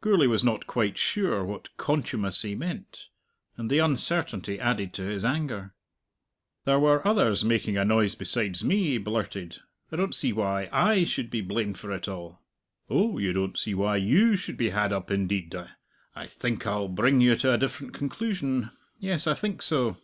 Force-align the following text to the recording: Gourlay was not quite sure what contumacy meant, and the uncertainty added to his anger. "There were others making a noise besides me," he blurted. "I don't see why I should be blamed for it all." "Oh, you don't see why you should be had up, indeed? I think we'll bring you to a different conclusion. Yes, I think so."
Gourlay 0.00 0.28
was 0.28 0.44
not 0.44 0.68
quite 0.68 0.96
sure 0.96 1.42
what 1.44 1.76
contumacy 1.76 2.54
meant, 2.54 3.08
and 3.56 3.68
the 3.68 3.80
uncertainty 3.80 4.60
added 4.60 4.92
to 4.94 5.02
his 5.02 5.24
anger. 5.24 5.74
"There 6.64 6.78
were 6.78 7.04
others 7.04 7.44
making 7.44 7.76
a 7.76 7.84
noise 7.84 8.14
besides 8.14 8.62
me," 8.62 8.84
he 8.84 8.98
blurted. 8.98 9.58
"I 9.90 9.96
don't 9.96 10.14
see 10.14 10.32
why 10.32 10.68
I 10.70 11.02
should 11.02 11.30
be 11.30 11.40
blamed 11.40 11.80
for 11.80 11.90
it 11.90 12.06
all." 12.06 12.38
"Oh, 12.88 13.18
you 13.18 13.32
don't 13.32 13.58
see 13.58 13.74
why 13.74 13.96
you 13.96 14.36
should 14.36 14.56
be 14.56 14.70
had 14.70 14.92
up, 14.92 15.10
indeed? 15.10 15.52
I 16.14 16.26
think 16.26 16.64
we'll 16.64 16.86
bring 16.86 17.20
you 17.20 17.34
to 17.34 17.52
a 17.54 17.58
different 17.58 17.92
conclusion. 17.92 18.70
Yes, 19.00 19.26
I 19.26 19.34
think 19.34 19.62
so." 19.62 19.96